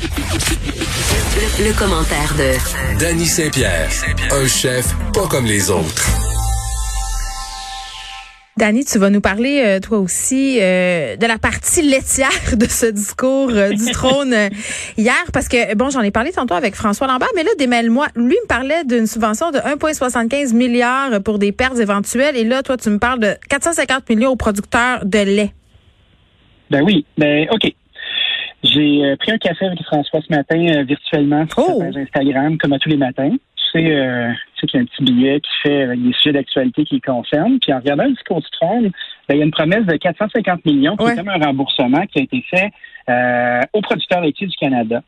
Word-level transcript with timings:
Le, 0.00 1.68
le 1.68 1.78
commentaire 1.78 2.34
de 2.36 2.98
Danny 3.00 3.26
Saint-Pierre, 3.26 3.88
un 4.30 4.46
chef 4.46 4.94
pas 5.12 5.26
comme 5.26 5.44
les 5.44 5.70
autres. 5.70 6.04
Dani, 8.58 8.84
tu 8.84 8.98
vas 8.98 9.08
nous 9.08 9.20
parler, 9.20 9.62
euh, 9.64 9.78
toi 9.78 9.98
aussi, 9.98 10.58
euh, 10.60 11.16
de 11.16 11.26
la 11.26 11.38
partie 11.38 11.80
laitière 11.82 12.56
de 12.56 12.66
ce 12.66 12.86
discours 12.86 13.50
euh, 13.50 13.70
du 13.70 13.92
trône 13.92 14.34
hier, 14.96 15.14
parce 15.32 15.46
que, 15.46 15.76
bon, 15.76 15.90
j'en 15.90 16.02
ai 16.02 16.10
parlé 16.10 16.32
tantôt 16.32 16.54
avec 16.54 16.74
François 16.74 17.06
Lambert, 17.06 17.28
mais 17.36 17.44
là, 17.44 17.50
démêle-moi. 17.56 18.08
Lui 18.16 18.36
me 18.42 18.46
parlait 18.48 18.84
d'une 18.84 19.06
subvention 19.06 19.52
de 19.52 19.58
1,75 19.58 20.54
milliard 20.54 21.22
pour 21.22 21.38
des 21.38 21.52
pertes 21.52 21.78
éventuelles, 21.78 22.36
et 22.36 22.42
là, 22.42 22.64
toi, 22.64 22.76
tu 22.76 22.90
me 22.90 22.98
parles 22.98 23.20
de 23.20 23.34
450 23.48 24.08
millions 24.10 24.30
aux 24.30 24.36
producteurs 24.36 25.04
de 25.04 25.20
lait. 25.20 25.52
Ben 26.70 26.82
oui, 26.82 27.06
ben 27.16 27.46
OK. 27.52 27.72
J'ai 28.62 29.04
euh, 29.04 29.16
pris 29.16 29.30
un 29.32 29.38
café 29.38 29.66
avec 29.66 29.82
François 29.84 30.20
ce 30.20 30.34
matin 30.34 30.58
euh, 30.74 30.82
virtuellement 30.82 31.46
sur 31.48 31.58
Oh. 31.58 31.78
sa 31.78 31.84
page 31.86 31.96
Instagram, 31.96 32.58
comme 32.58 32.72
à 32.72 32.78
tous 32.78 32.88
les 32.88 32.96
matins. 32.96 33.30
Tu 33.30 33.80
sais, 33.80 33.90
euh, 33.96 34.30
tu 34.56 34.60
sais 34.60 34.66
qu'il 34.66 34.78
y 34.78 34.80
a 34.80 34.82
un 34.82 34.86
petit 34.86 35.04
billet 35.04 35.40
qui 35.40 35.50
fait 35.62 35.82
avec 35.82 36.02
des 36.02 36.12
sujets 36.14 36.32
d'actualité 36.32 36.84
qui 36.84 36.94
le 36.96 37.00
concernent. 37.12 37.58
Puis 37.60 37.72
en 37.72 37.78
regardant 37.78 38.04
le 38.04 38.12
discours 38.12 38.40
du 38.40 38.48
trône, 38.50 38.90
ben, 39.28 39.34
il 39.34 39.38
y 39.38 39.42
a 39.42 39.44
une 39.44 39.50
promesse 39.50 39.84
de 39.86 39.96
450 39.96 40.64
millions 40.64 40.96
qui 40.96 41.04
Ouais. 41.04 41.12
est 41.12 41.16
comme 41.16 41.28
un 41.28 41.38
remboursement 41.44 42.04
qui 42.06 42.18
a 42.18 42.22
été 42.22 42.44
fait 42.50 42.70
euh, 43.10 43.60
aux 43.74 43.80
producteurs 43.82 44.22
laitiers 44.22 44.46
du 44.46 44.56
Canada. 44.56 45.02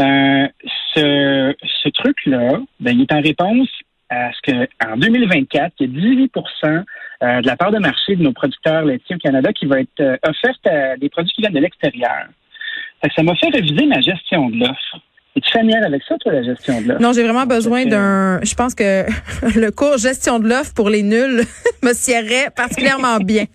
Euh, 0.00 0.46
ce 0.94 1.54
ce 1.82 1.88
truc-là, 1.88 2.60
ben, 2.80 2.92
il 2.98 3.02
est 3.02 3.12
en 3.12 3.20
réponse 3.22 3.68
à 4.10 4.30
ce 4.32 4.52
que 4.52 4.68
en 4.86 4.96
2024, 4.96 5.72
il 5.80 5.86
y 5.86 6.08
a 6.10 6.26
18% 6.26 6.84
euh, 7.22 7.40
de 7.40 7.46
la 7.46 7.56
part 7.56 7.70
de 7.72 7.78
marché 7.78 8.14
de 8.16 8.22
nos 8.22 8.32
producteurs 8.32 8.84
laitiers 8.84 9.16
au 9.16 9.18
Canada 9.18 9.52
qui 9.52 9.64
va 9.66 9.80
être 9.80 10.00
euh, 10.00 10.16
offerte 10.28 10.66
à 10.66 10.96
des 10.96 11.08
produits 11.08 11.32
qui 11.32 11.40
viennent 11.40 11.54
de 11.54 11.60
l'extérieur. 11.60 12.26
Ça 13.14 13.22
m'a 13.22 13.34
fait 13.36 13.48
réviser 13.48 13.86
ma 13.86 14.00
gestion 14.00 14.48
de 14.50 14.58
l'offre. 14.58 15.00
Es-tu 15.36 15.50
familière 15.50 15.84
avec 15.84 16.02
ça, 16.08 16.16
toi, 16.18 16.32
la 16.32 16.42
gestion 16.42 16.80
de 16.80 16.88
l'offre? 16.88 17.02
Non, 17.02 17.12
j'ai 17.12 17.22
vraiment 17.22 17.46
besoin 17.46 17.84
d'un... 17.84 18.40
Je 18.42 18.54
pense 18.54 18.74
que 18.74 19.04
le 19.58 19.70
cours 19.70 19.98
gestion 19.98 20.38
de 20.38 20.48
l'offre 20.48 20.72
pour 20.74 20.88
les 20.88 21.02
nuls 21.02 21.42
me 21.82 21.92
sierrait 21.92 22.50
particulièrement 22.54 23.18
bien. 23.18 23.44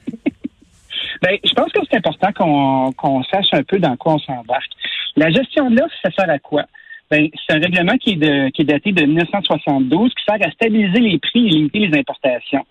Ben, 1.22 1.38
je 1.44 1.54
pense 1.54 1.72
que 1.72 1.80
c'est 1.88 1.98
important 1.98 2.32
qu'on 2.34 2.92
qu'on 2.94 3.24
sache 3.26 3.46
un 3.52 3.62
peu 3.62 3.78
dans 3.78 3.96
quoi 3.96 4.16
on 4.16 4.20
s'embarque. 4.20 4.72
La 5.16 5.30
gestion 5.30 5.70
de 5.70 5.80
l'offre, 5.80 5.94
ça 6.04 6.10
sert 6.10 6.28
à 6.28 6.40
quoi? 6.40 6.64
Ben, 7.12 7.28
c'est 7.36 7.56
un 7.56 7.60
règlement 7.60 7.96
qui 7.98 8.14
est, 8.14 8.16
de, 8.16 8.50
qui 8.50 8.64
est 8.64 8.66
daté 8.66 8.92
de 8.92 9.06
1972 9.06 10.10
qui 10.16 10.24
sert 10.24 10.48
à 10.48 10.52
stabiliser 10.52 11.00
les 11.00 11.20
prix 11.20 11.46
et 11.46 11.50
limiter 11.50 11.80
les 11.80 12.00
importations 12.00 12.66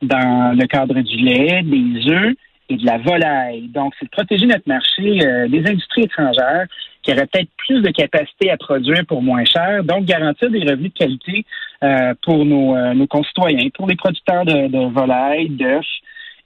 dans 0.00 0.58
le 0.58 0.66
cadre 0.66 1.00
du 1.00 1.16
lait, 1.18 1.62
des 1.62 2.10
œufs 2.10 2.34
de 2.76 2.86
la 2.86 2.98
volaille. 2.98 3.68
Donc, 3.68 3.94
c'est 3.98 4.06
de 4.06 4.10
protéger 4.10 4.46
notre 4.46 4.68
marché 4.68 5.24
euh, 5.24 5.48
des 5.48 5.66
industries 5.66 6.02
étrangères 6.02 6.66
qui 7.02 7.12
auraient 7.12 7.26
peut-être 7.26 7.50
plus 7.56 7.82
de 7.82 7.90
capacité 7.90 8.50
à 8.50 8.56
produire 8.56 9.04
pour 9.06 9.22
moins 9.22 9.44
cher, 9.44 9.82
donc 9.84 10.04
garantir 10.04 10.50
des 10.50 10.60
revenus 10.60 10.92
de 10.92 10.98
qualité 10.98 11.44
euh, 11.82 12.14
pour 12.22 12.44
nos, 12.44 12.76
euh, 12.76 12.94
nos 12.94 13.06
concitoyens, 13.06 13.68
pour 13.74 13.88
les 13.88 13.96
producteurs 13.96 14.44
de, 14.44 14.68
de 14.68 14.92
volaille, 14.92 15.48
d'œufs 15.48 15.84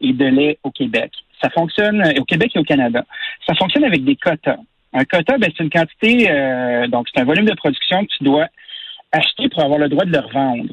et 0.00 0.12
de 0.12 0.24
lait 0.24 0.58
au 0.62 0.70
Québec. 0.70 1.12
Ça 1.42 1.50
fonctionne 1.50 2.02
au 2.18 2.24
Québec 2.24 2.52
et 2.54 2.58
au 2.58 2.64
Canada. 2.64 3.04
Ça 3.46 3.54
fonctionne 3.54 3.84
avec 3.84 4.04
des 4.04 4.16
quotas. 4.16 4.56
Un 4.94 5.04
quota, 5.04 5.36
ben, 5.36 5.50
c'est 5.54 5.62
une 5.62 5.70
quantité, 5.70 6.88
donc 6.88 7.06
c'est 7.12 7.20
un 7.20 7.24
volume 7.24 7.44
de 7.44 7.54
production 7.54 8.02
que 8.02 8.10
tu 8.16 8.24
dois 8.24 8.46
acheter 9.12 9.48
pour 9.50 9.62
avoir 9.62 9.78
le 9.78 9.90
droit 9.90 10.06
de 10.06 10.12
le 10.12 10.20
revendre. 10.20 10.72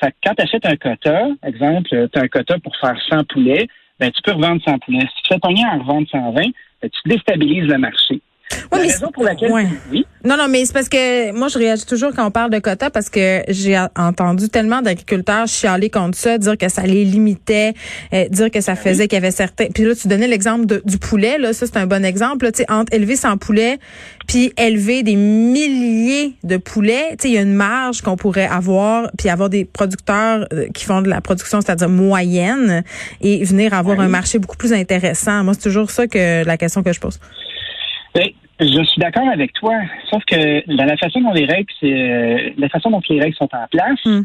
Fait 0.00 0.10
que 0.10 0.16
quand 0.24 0.34
tu 0.34 0.42
achètes 0.42 0.66
un 0.66 0.76
quota, 0.76 1.28
exemple, 1.44 1.88
tu 1.88 2.18
as 2.18 2.22
un 2.22 2.28
quota 2.28 2.58
pour 2.58 2.76
faire 2.76 3.00
100 3.08 3.24
poulets, 3.24 3.68
ben, 4.02 4.10
tu 4.10 4.20
peux 4.22 4.32
revendre 4.32 4.60
100 4.64 4.80
poulets. 4.80 5.06
Si 5.16 5.22
tu 5.22 5.28
fais 5.28 5.38
ton 5.38 5.50
en 5.50 5.78
revendre 5.78 6.08
120, 6.08 6.32
ben, 6.34 6.52
tu 6.82 7.08
déstabilises 7.08 7.68
le 7.68 7.78
marché. 7.78 8.20
Ouais, 8.72 8.78
la 8.78 8.92
raison 8.92 9.10
pour 9.12 9.24
laquelle... 9.24 9.50
ouais. 9.52 9.66
Oui, 9.90 10.06
Non, 10.24 10.36
non, 10.36 10.48
mais 10.48 10.64
c'est 10.64 10.72
parce 10.72 10.88
que 10.88 11.32
moi, 11.32 11.48
je 11.48 11.58
réagis 11.58 11.84
toujours 11.86 12.12
quand 12.14 12.26
on 12.26 12.30
parle 12.30 12.50
de 12.50 12.58
quotas 12.58 12.90
parce 12.90 13.10
que 13.10 13.42
j'ai 13.48 13.78
entendu 13.96 14.48
tellement 14.48 14.80
d'agriculteurs 14.82 15.46
chialer 15.46 15.90
contre 15.90 16.16
ça, 16.16 16.38
dire 16.38 16.56
que 16.56 16.68
ça 16.68 16.82
les 16.82 17.04
limitait, 17.04 17.74
euh, 18.14 18.28
dire 18.28 18.50
que 18.50 18.60
ça 18.60 18.74
faisait 18.76 19.08
qu'il 19.08 19.16
y 19.16 19.22
avait 19.22 19.30
certains. 19.30 19.66
Puis 19.66 19.84
là, 19.84 19.94
tu 19.94 20.08
donnais 20.08 20.28
l'exemple 20.28 20.66
de- 20.66 20.82
du 20.84 20.98
poulet, 20.98 21.38
là, 21.38 21.52
ça 21.52 21.66
c'est 21.66 21.76
un 21.76 21.86
bon 21.86 22.04
exemple. 22.04 22.44
là, 22.44 22.52
Tu 22.52 22.58
sais, 22.62 22.70
entre 22.70 22.92
élever 22.94 23.16
100 23.16 23.36
poulets 23.38 23.78
puis 24.28 24.52
élever 24.56 25.02
des 25.02 25.16
milliers 25.16 26.34
de 26.44 26.56
poulets, 26.56 27.10
tu 27.12 27.22
sais, 27.22 27.28
il 27.28 27.34
y 27.34 27.38
a 27.38 27.42
une 27.42 27.52
marge 27.54 28.00
qu'on 28.02 28.16
pourrait 28.16 28.46
avoir 28.46 29.10
puis 29.18 29.28
avoir 29.28 29.48
des 29.50 29.64
producteurs 29.64 30.46
euh, 30.52 30.68
qui 30.72 30.84
font 30.84 31.02
de 31.02 31.08
la 31.08 31.20
production, 31.20 31.60
c'est-à-dire 31.60 31.88
moyenne, 31.88 32.84
et 33.20 33.42
venir 33.44 33.74
avoir 33.74 33.98
un 34.00 34.08
marché 34.08 34.38
beaucoup 34.38 34.56
plus 34.56 34.72
intéressant. 34.72 35.42
Moi, 35.44 35.54
c'est 35.54 35.62
toujours 35.62 35.90
ça 35.90 36.06
que 36.06 36.44
la 36.44 36.56
question 36.56 36.82
que 36.82 36.92
je 36.92 37.00
pose. 37.00 37.18
Ben, 38.14 38.28
je 38.64 38.82
suis 38.84 39.00
d'accord 39.00 39.28
avec 39.28 39.52
toi, 39.54 39.74
sauf 40.10 40.24
que 40.24 40.74
dans 40.76 40.84
la 40.84 40.96
façon 40.96 41.20
dont 41.20 41.32
les 41.32 41.44
règles, 41.46 41.72
c'est, 41.80 41.92
euh, 41.92 42.50
la 42.58 42.68
façon 42.68 42.90
dont 42.90 43.02
les 43.08 43.20
règles 43.20 43.36
sont 43.36 43.48
en 43.52 43.66
place, 43.70 43.98
Hmm. 44.04 44.22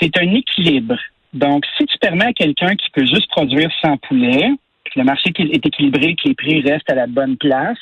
c'est 0.00 0.16
un 0.18 0.34
équilibre. 0.34 0.96
Donc, 1.32 1.64
si 1.78 1.86
tu 1.86 1.96
permets 1.98 2.26
à 2.26 2.32
quelqu'un 2.32 2.74
qui 2.76 2.90
peut 2.90 3.06
juste 3.06 3.28
produire 3.30 3.70
100 3.82 3.96
poulets, 3.98 4.50
que 4.84 4.98
le 4.98 5.04
marché 5.04 5.30
est 5.38 5.66
équilibré, 5.66 6.14
que 6.14 6.28
les 6.28 6.34
prix 6.34 6.60
restent 6.60 6.90
à 6.90 6.94
la 6.94 7.06
bonne 7.06 7.36
place, 7.36 7.78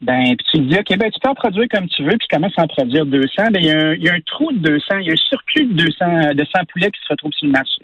ben, 0.00 0.22
puis 0.36 0.46
tu 0.52 0.58
te 0.58 0.62
dis, 0.64 0.78
OK, 0.78 0.98
ben, 0.98 1.10
tu 1.10 1.20
peux 1.20 1.28
en 1.30 1.34
produire 1.34 1.66
comme 1.70 1.88
tu 1.88 2.02
veux, 2.02 2.16
puis 2.18 2.26
commence 2.30 2.52
à 2.58 2.62
en 2.62 2.66
produire 2.66 3.04
200, 3.06 3.44
ben, 3.52 3.60
il 3.62 3.66
y, 3.66 3.70
a 3.70 3.78
un- 3.78 3.94
il 3.94 4.02
y 4.02 4.08
a 4.08 4.14
un 4.14 4.20
trou 4.20 4.50
de 4.52 4.58
200, 4.58 4.98
il 4.98 5.06
y 5.06 5.10
a 5.10 5.12
un 5.12 5.16
surplus 5.16 5.66
de 5.66 5.72
200, 5.74 6.34
de 6.34 6.44
100 6.44 6.64
poulets 6.72 6.90
qui 6.90 7.00
se 7.02 7.08
retrouve 7.10 7.32
sur 7.32 7.46
le 7.46 7.52
marché. 7.52 7.82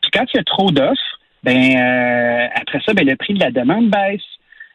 Puis 0.00 0.10
quand 0.12 0.24
il 0.32 0.36
y 0.36 0.40
a 0.40 0.44
trop 0.44 0.70
d'offres, 0.70 1.18
ben, 1.42 1.76
euh, 1.76 2.48
après 2.54 2.80
ça, 2.84 2.92
ben, 2.94 3.06
le 3.06 3.16
prix 3.16 3.34
de 3.34 3.40
la 3.40 3.50
demande 3.50 3.88
baisse. 3.88 4.22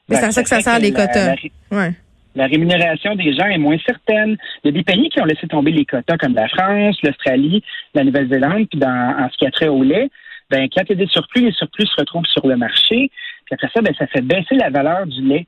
Ben, 0.10 0.18
c'est 0.18 0.26
à 0.26 0.32
ça 0.32 0.44
que 0.44 0.50
ça 0.50 0.62
sert 0.62 0.80
les 0.80 0.92
quotas. 0.94 1.36
la- 1.72 1.78
Ouais. 1.78 1.92
la 2.36 2.46
rémunération 2.48 3.16
des 3.16 3.34
gens 3.34 3.46
est 3.48 3.58
moins 3.58 3.78
certaine. 3.86 4.38
Il 4.64 4.68
y 4.68 4.70
a 4.70 4.72
des 4.72 4.84
pays 4.84 5.10
qui 5.10 5.20
ont 5.22 5.26
laissé 5.26 5.48
tomber 5.48 5.72
les 5.72 5.86
quotas, 5.86 6.18
comme 6.18 6.34
la 6.36 6.48
France, 6.48 6.98
l'Australie, 7.04 7.64
la 7.94 8.04
Nouvelle-Zélande, 8.04 8.68
puis 8.70 8.80
dans, 8.80 9.16
en 9.20 9.30
ce 9.30 9.38
qui 9.38 9.46
a 9.48 9.52
trait 9.52 9.68
au 9.68 9.84
lait, 9.84 10.10
ben, 10.52 10.68
quand 10.74 10.84
il 10.84 10.90
y 10.90 10.94
a 11.02 11.06
des 11.06 11.08
surplus, 11.12 11.42
les 11.46 11.52
surplus 11.54 11.88
se 11.88 11.96
retrouvent 12.00 12.26
sur 12.28 12.46
le 12.46 12.56
marché. 12.56 13.10
Puis 13.46 13.54
après 13.54 13.70
ça, 13.74 13.82
ben, 13.82 13.94
ça 13.98 14.06
fait 14.08 14.22
baisser 14.22 14.56
la 14.56 14.70
valeur 14.70 15.08
du 15.08 15.22
lait. 15.24 15.48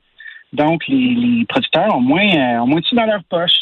Donc, 0.52 0.86
les, 0.88 1.14
les 1.14 1.44
producteurs 1.44 1.94
ont 1.94 2.00
moins, 2.00 2.26
euh, 2.26 2.58
ont 2.62 2.66
moins 2.66 2.80
de 2.80 2.84
sous 2.86 2.96
dans 2.96 3.04
leur 3.06 3.22
poche. 3.24 3.52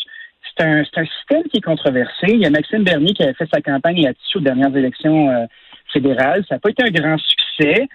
C'est 0.56 0.64
un, 0.64 0.84
c'est 0.84 1.00
un 1.00 1.04
système 1.04 1.42
qui 1.50 1.58
est 1.58 1.62
controversé. 1.64 2.26
Il 2.28 2.40
y 2.40 2.46
a 2.46 2.50
Maxime 2.50 2.84
Bernier 2.84 3.12
qui 3.12 3.22
avait 3.24 3.34
fait 3.34 3.48
sa 3.52 3.60
campagne 3.60 4.02
là-dessus 4.02 4.38
aux 4.38 4.40
dernières 4.40 4.74
élections 4.74 5.28
euh, 5.30 5.44
fédérales. 5.92 6.44
Ça 6.48 6.54
n'a 6.54 6.58
pas 6.60 6.70
été 6.70 6.84
un 6.84 6.90
grand 6.90 7.18
succès. 7.18 7.86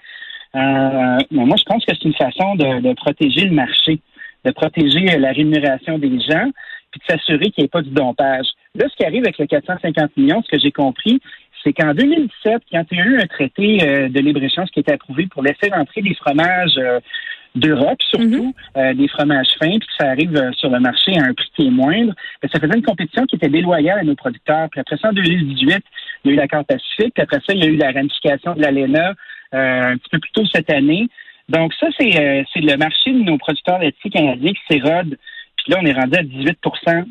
Euh, 0.54 1.18
mais 1.30 1.44
moi, 1.44 1.56
je 1.56 1.64
pense 1.64 1.84
que 1.84 1.92
c'est 1.94 2.04
une 2.04 2.14
façon 2.14 2.54
de, 2.56 2.80
de 2.80 2.92
protéger 2.94 3.46
le 3.46 3.54
marché, 3.54 4.00
de 4.44 4.50
protéger 4.50 5.14
euh, 5.14 5.18
la 5.18 5.32
rémunération 5.32 5.98
des 5.98 6.20
gens, 6.20 6.50
puis 6.90 7.00
de 7.00 7.04
s'assurer 7.10 7.50
qu'il 7.50 7.62
n'y 7.62 7.66
ait 7.66 7.68
pas 7.68 7.82
du 7.82 7.90
dompage. 7.90 8.46
Là, 8.74 8.86
ce 8.90 8.96
qui 8.96 9.04
arrive 9.04 9.22
avec 9.22 9.38
le 9.38 9.46
450 9.46 10.16
millions, 10.16 10.42
ce 10.42 10.50
que 10.50 10.60
j'ai 10.60 10.72
compris, 10.72 11.20
c'est 11.64 11.72
qu'en 11.72 11.94
2017, 11.94 12.62
quand 12.70 12.84
il 12.90 12.98
y 12.98 13.00
a 13.00 13.04
eu 13.04 13.18
un 13.18 13.26
traité 13.26 13.78
euh, 13.82 14.08
de 14.08 14.20
libre-échange 14.20 14.68
qui 14.70 14.80
a 14.80 14.82
été 14.82 14.92
approuvé 14.92 15.26
pour 15.26 15.42
laisser 15.42 15.70
rentrer 15.72 16.02
des 16.02 16.14
fromages 16.14 16.78
d'Europe, 17.54 18.00
surtout 18.02 18.54
euh, 18.76 18.94
des 18.94 19.08
fromages 19.08 19.48
fins, 19.58 19.78
puis 19.78 19.80
que 19.80 19.94
ça 19.98 20.10
arrive 20.10 20.34
euh, 20.36 20.52
sur 20.52 20.70
le 20.70 20.80
marché 20.80 21.12
à 21.18 21.24
un 21.24 21.34
prix 21.34 21.50
qui 21.54 21.66
est 21.66 21.70
moindre, 21.70 22.14
ben, 22.42 22.48
ça 22.52 22.58
faisait 22.58 22.76
une 22.76 22.82
compétition 22.82 23.24
qui 23.26 23.36
était 23.36 23.48
déloyale 23.48 23.98
à 24.00 24.04
nos 24.04 24.14
producteurs. 24.14 24.68
Puis 24.70 24.80
après 24.80 24.96
ça, 24.96 25.08
en 25.08 25.12
2018, 25.12 25.84
il 26.24 26.28
y 26.28 26.30
a 26.30 26.34
eu 26.34 26.36
l'accord 26.36 26.64
Pacifique, 26.64 27.14
puis 27.14 27.22
après 27.22 27.40
ça, 27.46 27.52
il 27.52 27.62
y 27.62 27.66
a 27.66 27.70
eu 27.70 27.76
la 27.76 27.90
ramification 27.90 28.54
de 28.54 28.62
l'ALENA 28.62 29.14
un 29.52 29.96
petit 29.96 30.08
peu 30.10 30.18
plus 30.18 30.32
tôt 30.32 30.44
cette 30.52 30.70
année. 30.70 31.08
Donc 31.48 31.72
ça, 31.78 31.88
c'est 31.98 32.18
euh, 32.18 32.42
c'est 32.52 32.60
le 32.60 32.76
marché 32.76 33.12
de 33.12 33.22
nos 33.22 33.38
producteurs 33.38 33.78
laitiers 33.78 34.10
canadiens 34.10 34.52
qui 34.52 34.60
s'érode. 34.70 35.18
Puis 35.56 35.72
là, 35.72 35.78
on 35.80 35.86
est 35.86 35.92
rendu 35.92 36.16
à 36.16 36.22
18 36.22 36.58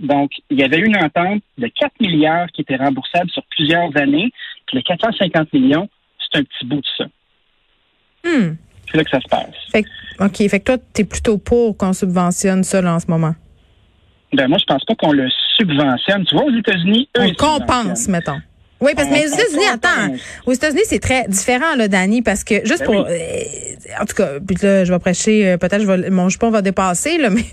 Donc, 0.02 0.32
il 0.50 0.60
y 0.60 0.64
avait 0.64 0.80
une 0.80 0.98
entente 0.98 1.42
de 1.58 1.68
4 1.68 1.94
milliards 2.02 2.48
qui 2.52 2.62
était 2.62 2.76
remboursable 2.76 3.30
sur 3.30 3.44
plusieurs 3.56 3.96
années. 3.96 4.30
Puis 4.66 4.78
les 4.78 4.84
450 4.84 5.54
millions, 5.54 5.88
c'est 6.20 6.40
un 6.40 6.44
petit 6.44 6.66
bout 6.66 6.82
de 6.82 6.88
ça. 6.98 7.06
Hmm. 8.26 8.56
C'est 8.90 8.98
là 8.98 9.04
que 9.06 9.10
ça 9.10 9.22
se 9.22 9.28
passe. 9.30 9.56
Fait 9.72 9.86
OK. 10.20 10.50
Fait 10.50 10.60
que 10.60 10.66
toi, 10.66 10.78
tu 10.94 11.02
es 11.02 11.06
plutôt 11.06 11.38
pour 11.38 11.78
qu'on 11.78 11.94
subventionne 11.94 12.64
ça 12.64 12.82
là, 12.82 12.96
en 12.96 13.00
ce 13.00 13.08
moment? 13.08 13.34
Ben 14.34 14.48
moi, 14.48 14.58
je 14.60 14.66
pense 14.66 14.84
pas 14.86 14.96
qu'on 14.96 15.14
le 15.14 15.30
subventionne. 15.58 16.26
Tu 16.26 16.36
vois, 16.36 16.46
aux 16.46 16.56
États-Unis, 16.56 17.08
eux, 17.18 17.22
On 17.22 17.34
compense, 17.34 18.08
mettons. 18.08 18.40
Oui, 18.82 18.94
parce 18.96 19.08
que 19.08 19.14
mais 19.14 19.26
aux 19.26 19.34
États-Unis, 19.34 19.66
attends, 19.72 20.16
aux 20.46 20.54
États-Unis, 20.54 20.82
c'est 20.86 21.00
très 21.00 21.28
différent, 21.28 21.76
là, 21.78 21.88
Dani, 21.88 22.22
parce 22.22 22.44
que 22.44 22.56
juste 22.66 22.80
Ben 22.80 22.86
pour, 22.86 22.96
oui. 22.96 23.12
euh, 23.12 24.02
en 24.02 24.06
tout 24.06 24.16
cas, 24.16 24.40
puis 24.46 24.58
là, 24.64 24.84
je 24.86 24.92
vais 24.92 25.00
prêcher, 25.00 25.48
euh, 25.48 25.58
peut-être, 25.58 25.82
je 25.82 25.88
vais, 25.88 26.10
mon 26.10 26.30
jupon 26.30 26.50
va 26.50 26.62
dépasser, 26.62 27.18
là, 27.20 27.30
mais 27.32 27.44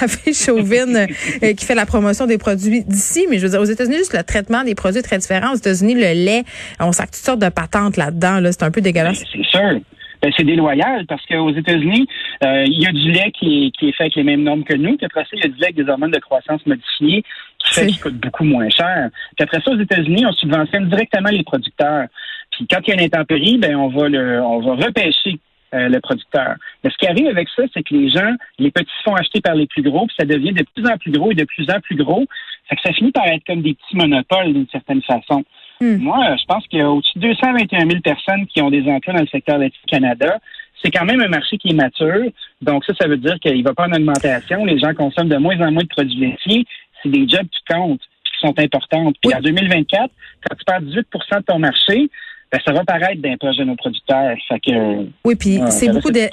la 0.00 0.08
fille 0.08 0.34
chauvine 0.34 1.06
euh, 1.42 1.52
qui 1.54 1.64
fait 1.64 1.74
la 1.74 1.86
promotion 1.86 2.26
des 2.26 2.38
produits 2.38 2.84
d'ici, 2.84 3.26
mais 3.28 3.38
je 3.38 3.42
veux 3.44 3.50
dire, 3.50 3.60
aux 3.60 3.64
États-Unis, 3.64 3.96
juste 3.96 4.16
le 4.16 4.22
traitement 4.22 4.62
des 4.62 4.74
produits 4.74 5.00
est 5.00 5.02
très 5.02 5.18
différent. 5.18 5.52
Aux 5.52 5.56
États-Unis, 5.56 5.94
le 5.94 6.12
lait, 6.24 6.44
on 6.78 6.92
sac 6.92 7.10
toutes 7.10 7.16
sortes 7.16 7.40
de 7.42 7.48
patentes 7.48 7.96
là-dedans, 7.96 8.40
là, 8.40 8.52
c'est 8.52 8.62
un 8.62 8.70
peu 8.70 8.80
dégueulasse. 8.80 9.24
C'est 9.32 9.44
sûr. 9.44 9.80
Ben, 10.22 10.32
c'est 10.36 10.44
déloyal 10.44 11.04
parce 11.06 11.24
qu'aux 11.26 11.52
États-Unis, 11.52 12.08
euh, 12.42 12.64
il 12.66 12.82
y 12.82 12.86
a 12.86 12.92
du 12.92 13.10
lait 13.12 13.30
qui 13.38 13.66
est, 13.66 13.70
qui 13.70 13.88
est 13.88 13.92
fait 13.92 14.04
avec 14.04 14.14
les 14.14 14.22
mêmes 14.22 14.42
normes 14.42 14.64
que 14.64 14.74
nous. 14.74 14.96
Puis 14.96 15.04
après 15.04 15.24
ça, 15.24 15.30
il 15.34 15.40
y 15.40 15.44
a 15.44 15.48
du 15.48 15.58
lait 15.58 15.66
avec 15.66 15.76
des 15.76 15.88
hormones 15.88 16.10
de 16.10 16.18
croissance 16.18 16.64
modifiées 16.66 17.22
qui 17.66 17.74
fait 17.74 17.80
C'est- 17.82 17.86
qu'il 17.88 18.00
coûte 18.00 18.16
beaucoup 18.20 18.44
moins 18.44 18.68
cher. 18.70 19.10
Puis 19.36 19.44
après 19.44 19.60
ça, 19.60 19.70
aux 19.72 19.78
États-Unis, 19.80 20.24
on 20.26 20.32
subventionne 20.32 20.88
directement 20.88 21.30
les 21.30 21.42
producteurs. 21.42 22.06
Puis 22.52 22.66
quand 22.68 22.78
il 22.86 22.88
y 22.88 22.92
a 22.92 22.94
une 22.94 23.04
intempérie, 23.06 23.58
ben 23.58 23.76
on 23.76 23.88
va 23.88 24.08
le, 24.08 24.40
on 24.42 24.60
va 24.60 24.86
repêcher 24.86 25.38
euh, 25.74 25.88
le 25.88 26.00
producteur. 26.00 26.54
Mais 26.84 26.90
ce 26.90 26.96
qui 26.96 27.06
arrive 27.08 27.26
avec 27.26 27.48
ça, 27.54 27.64
c'est 27.74 27.82
que 27.82 27.92
les 27.94 28.08
gens, 28.08 28.32
les 28.58 28.70
petits 28.70 28.92
se 28.98 29.02
font 29.02 29.16
acheter 29.16 29.40
par 29.40 29.54
les 29.56 29.66
plus 29.66 29.82
gros, 29.82 30.06
puis 30.06 30.14
ça 30.18 30.24
devient 30.24 30.52
de 30.52 30.64
plus 30.74 30.86
en 30.88 30.96
plus 30.96 31.10
gros 31.10 31.32
et 31.32 31.34
de 31.34 31.44
plus 31.44 31.68
en 31.70 31.80
plus 31.80 31.96
gros. 31.96 32.24
Fait 32.68 32.76
que 32.76 32.82
ça 32.82 32.92
finit 32.92 33.12
par 33.12 33.26
être 33.26 33.44
comme 33.46 33.62
des 33.62 33.74
petits 33.74 33.96
monopoles 33.96 34.52
d'une 34.52 34.68
certaine 34.68 35.02
façon. 35.02 35.44
Hmm. 35.80 35.96
Moi, 35.98 36.36
je 36.38 36.44
pense 36.46 36.66
qu'il 36.68 36.78
y 36.78 36.82
a 36.82 36.90
au-dessus 36.90 37.18
de 37.18 37.28
221 37.28 37.80
000 37.80 38.00
personnes 38.00 38.46
qui 38.46 38.62
ont 38.62 38.70
des 38.70 38.88
emplois 38.88 39.14
dans 39.14 39.20
le 39.20 39.26
secteur 39.26 39.58
laitier 39.58 39.78
du 39.84 39.90
Canada. 39.90 40.38
C'est 40.82 40.90
quand 40.90 41.04
même 41.04 41.20
un 41.20 41.28
marché 41.28 41.58
qui 41.58 41.70
est 41.70 41.74
mature. 41.74 42.30
Donc 42.62 42.84
ça, 42.84 42.92
ça 42.98 43.08
veut 43.08 43.16
dire 43.16 43.34
qu'il 43.40 43.62
va 43.64 43.74
pas 43.74 43.86
en 43.88 43.92
augmentation. 43.92 44.64
Les 44.64 44.78
gens 44.78 44.94
consomment 44.94 45.28
de 45.28 45.36
moins 45.36 45.60
en 45.60 45.72
moins 45.72 45.82
de 45.82 45.88
produits 45.88 46.16
laitiers. 46.18 46.64
C'est 47.06 47.18
des 47.18 47.28
jobs 47.28 47.46
qui 47.46 47.72
comptent 47.72 48.00
puis 48.24 48.32
qui 48.32 48.46
sont 48.46 48.54
importantes. 48.58 49.16
Puis 49.22 49.30
Oui. 49.30 49.34
en 49.34 49.40
2024, 49.40 50.10
quand 50.48 50.56
tu 50.56 50.64
perds 50.64 50.82
18% 50.82 51.38
de 51.40 51.44
ton 51.44 51.58
marché, 51.58 52.10
ben, 52.52 52.60
ça 52.64 52.72
va 52.72 52.84
paraître 52.84 53.20
d'un 53.20 53.36
projet 53.36 53.64
nos 53.64 53.76
producteurs. 53.76 54.36
Fait 54.48 54.60
que, 54.60 55.06
Oui, 55.24 55.34
puis 55.34 55.60
c'est 55.68 55.86
ça 55.86 55.92
beaucoup 55.92 56.10
de 56.10 56.28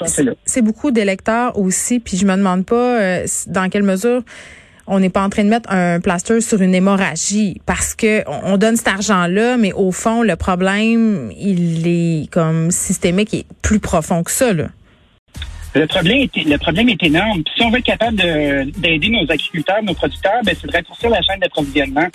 c'est 0.45 0.61
beaucoup 0.61 0.91
d'électeurs 0.91 1.57
aussi, 1.57 1.99
puis 1.99 2.17
je 2.17 2.25
me 2.25 2.35
demande 2.35 2.65
pas 2.65 3.01
euh, 3.01 3.25
dans 3.47 3.69
quelle 3.69 3.83
mesure 3.83 4.21
on 4.85 4.99
n'est 4.99 5.09
pas 5.09 5.23
en 5.23 5.29
train 5.29 5.45
de 5.45 5.49
mettre 5.49 5.71
un 5.71 6.01
plaster 6.01 6.41
sur 6.41 6.61
une 6.61 6.75
hémorragie 6.75 7.61
parce 7.65 7.95
que 7.95 8.27
on 8.29 8.53
on 8.53 8.57
donne 8.57 8.75
cet 8.75 8.89
argent-là, 8.89 9.57
mais 9.57 9.71
au 9.73 9.91
fond 9.91 10.23
le 10.23 10.35
problème 10.35 11.31
il 11.37 11.87
est 11.87 12.29
comme 12.31 12.69
systémique 12.69 13.33
et 13.33 13.45
plus 13.61 13.79
profond 13.79 14.23
que 14.23 14.31
ça 14.31 14.53
là. 14.53 14.67
Le 15.75 15.87
problème 15.87 16.17
est, 16.21 16.43
le 16.45 16.57
problème 16.57 16.89
est 16.89 17.01
énorme. 17.03 17.41
Si 17.55 17.63
on 17.63 17.69
veut 17.71 17.79
être 17.79 17.85
capable 17.85 18.15
de- 18.17 18.69
d'aider 18.79 19.09
nos 19.09 19.23
agriculteurs, 19.23 19.81
nos 19.83 19.93
producteurs, 19.95 20.41
ben, 20.43 20.55
c'est 20.59 20.67
de 20.67 20.71
raccourcir 20.71 21.09
la 21.09 21.21
chaîne 21.23 21.39
d'approvisionnement, 21.39 22.07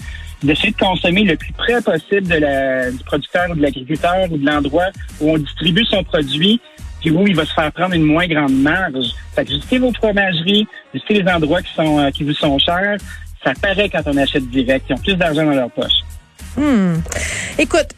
d'essayer 0.42 0.70
de 0.70 0.76
consommer 0.76 1.24
le 1.24 1.36
plus 1.36 1.52
près 1.52 1.80
possible 1.82 2.28
de 2.28 2.36
la, 2.36 2.90
du 2.92 3.02
producteur 3.04 3.50
ou 3.50 3.54
de 3.56 3.62
l'agriculteur 3.62 4.30
ou 4.30 4.38
de 4.38 4.46
l'endroit 4.46 4.86
où 5.20 5.32
on 5.32 5.38
distribue 5.38 5.84
son 5.86 6.04
produit, 6.04 6.60
puis 7.00 7.10
où 7.10 7.26
il 7.26 7.34
va 7.34 7.44
se 7.44 7.52
faire 7.52 7.72
prendre 7.72 7.94
une 7.94 8.04
moins 8.04 8.26
grande 8.28 8.54
marge. 8.60 9.06
Fait 9.34 9.44
que 9.44 9.50
visitez 9.50 9.78
vos 9.78 9.92
fromageries, 9.92 10.66
visitez 10.94 11.22
les 11.22 11.28
endroits 11.30 11.62
qui 11.62 11.74
sont 11.74 11.98
euh, 11.98 12.10
qui 12.10 12.22
vous 12.24 12.34
sont 12.34 12.58
chers. 12.60 12.96
Ça 13.44 13.52
paraît 13.60 13.88
quand 13.88 14.02
on 14.06 14.16
achète 14.16 14.48
direct. 14.50 14.86
Ils 14.88 14.94
ont 14.94 14.98
plus 14.98 15.14
d'argent 15.16 15.44
dans 15.44 15.52
leur 15.52 15.70
poche. 15.70 15.92
Hmm. 16.56 16.94
Écoute, 17.58 17.88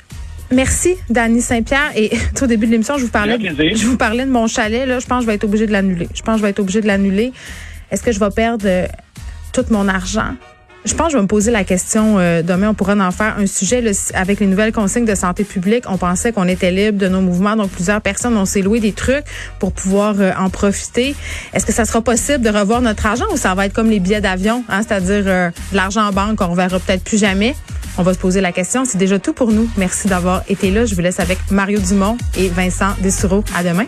merci 0.51 0.97
Dany 1.09 1.41
Saint-Pierre 1.41 1.93
et 1.97 2.11
au 2.43 2.47
début 2.47 2.67
de 2.67 2.73
l'émission 2.73 2.99
je 2.99 3.05
vous 3.05 3.11
parlais 3.11 3.39
plaisir. 3.39 3.77
je 3.77 3.87
vous 3.87 3.97
parlais 3.97 4.25
de 4.25 4.31
mon 4.31 4.47
chalet 4.47 4.87
là, 4.87 4.99
je 4.99 5.07
pense 5.07 5.19
que 5.19 5.23
je 5.23 5.27
vais 5.27 5.35
être 5.35 5.45
obligée 5.45 5.67
de 5.67 5.73
l'annuler. 5.73 6.09
Je 6.15 6.23
pense 6.23 6.35
que 6.35 6.39
je 6.39 6.43
vais 6.43 6.51
être 6.51 6.61
obligée 6.61 6.81
de 6.81 6.87
l'annuler. 6.87 7.33
Est-ce 7.91 8.03
que 8.03 8.13
je 8.13 8.21
vais 8.21 8.31
perdre 8.31 8.67
euh, 8.67 8.87
tout 9.53 9.65
mon 9.71 9.89
argent? 9.89 10.35
Je 10.85 10.95
pense 10.95 11.09
que 11.09 11.13
je 11.13 11.17
vais 11.19 11.23
me 11.23 11.29
poser 11.29 11.51
la 11.51 11.65
question 11.65 12.19
euh, 12.19 12.43
demain. 12.43 12.71
On 12.71 12.75
pourra 12.75 12.95
en 12.95 13.11
faire 13.11 13.37
un 13.39 13.47
sujet 13.47 13.83
là, 13.83 13.91
avec 14.15 14.41
les 14.41 14.47
nouvelles 14.47 14.73
consignes 14.73 15.05
de 15.05 15.15
santé 15.15 15.45
publique. 15.45 15.85
On 15.89 15.99
pensait 15.99 16.33
qu'on 16.33 16.49
était 16.49 16.71
libre 16.71 16.99
de 16.99 17.09
nos 17.09 17.21
mouvements, 17.21 17.55
donc 17.55 17.71
plusieurs 17.71 18.01
personnes 18.01 18.37
ont 18.37 18.47
s'est 18.47 18.63
loué 18.63 18.81
des 18.81 18.93
trucs 18.93 19.25
pour 19.59 19.73
pouvoir 19.73 20.15
euh, 20.19 20.33
en 20.39 20.49
profiter. 20.49 21.15
Est-ce 21.53 21.67
que 21.67 21.73
ça 21.73 21.85
sera 21.85 22.01
possible 22.01 22.41
de 22.41 22.49
revoir 22.49 22.81
notre 22.81 23.05
argent 23.05 23.27
ou 23.31 23.37
ça 23.37 23.55
va 23.55 23.67
être 23.67 23.75
comme 23.75 23.91
les 23.91 24.01
billets 24.01 24.23
d'avion, 24.23 24.65
hein, 24.71 24.81
c'est-à-dire 24.83 25.25
euh, 25.27 25.51
de 25.71 25.77
l'argent 25.77 26.07
en 26.07 26.13
banque 26.13 26.37
qu'on 26.37 26.49
reverra 26.49 26.79
peut-être 26.79 27.05
plus 27.05 27.19
jamais? 27.19 27.55
On 28.01 28.03
va 28.03 28.15
se 28.15 28.19
poser 28.19 28.41
la 28.41 28.51
question. 28.51 28.87
C'est 28.87 28.97
déjà 28.97 29.19
tout 29.19 29.35
pour 29.35 29.53
nous. 29.53 29.69
Merci 29.77 30.09
d'avoir 30.09 30.43
été 30.49 30.71
là. 30.71 30.87
Je 30.87 30.95
vous 30.95 31.03
laisse 31.03 31.21
avec 31.21 31.37
Mario 31.51 31.79
Dumont 31.81 32.17
et 32.35 32.49
Vincent 32.49 32.95
Dessoureau. 33.03 33.45
À 33.55 33.63
demain. 33.63 33.85